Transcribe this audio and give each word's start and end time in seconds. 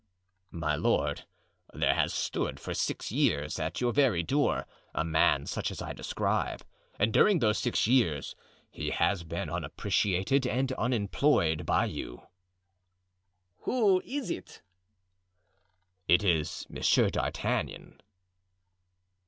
"My 0.49 0.75
lord, 0.75 1.27
there 1.73 1.93
has 1.93 2.11
stood 2.11 2.59
for 2.59 2.73
six 2.73 3.11
years 3.11 3.59
at 3.59 3.81
your 3.81 3.93
very 3.93 4.23
door 4.23 4.65
a 4.95 5.03
man 5.05 5.45
such 5.45 5.69
as 5.69 5.79
I 5.79 5.93
describe, 5.93 6.65
and 6.97 7.13
during 7.13 7.37
those 7.37 7.59
six 7.59 7.85
years 7.85 8.35
he 8.71 8.89
has 8.89 9.23
been 9.23 9.47
unappreciated 9.47 10.47
and 10.47 10.71
unemployed 10.71 11.67
by 11.67 11.85
you." 11.85 12.23
"Who 13.59 14.01
is 14.03 14.31
it?" 14.31 14.63
"It 16.07 16.23
is 16.23 16.65
Monsieur 16.67 17.11
d'Artagnan." 17.11 18.01